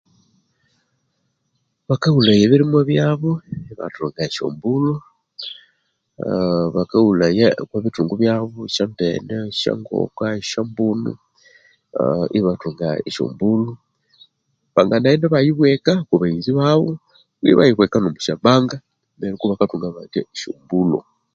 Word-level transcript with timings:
Bakawulhaya 1.89 2.41
ebirimwa 2.45 2.81
byabo 2.89 3.31
ebathunga 3.71 4.21
esyombulho 4.27 4.95
eeeeee 6.19 6.71
bakawulhaya 6.75 7.47
emethungu 7.75 8.15
taboo 8.25 8.67
eshyombene 8.69 9.35
eshongoko 9.51 10.21
esyombunu 10.39 11.11
aaaaaa 11.17 12.31
ebathunga 12.37 12.87
esyombulho 13.07 13.73
banganaghenda 14.75 15.25
ebayibweka 15.27 15.91
okwabaghenzi 16.01 16.51
babo 16.59 16.89
kwihi 17.37 17.51
ebayaghebwaka 17.53 17.95
omwa 17.97 18.23
syobanga 18.25 18.77
neryo 19.17 19.37
kubakathunga 19.39 19.87
bakya 19.95 20.21
esyombulho 20.33 20.99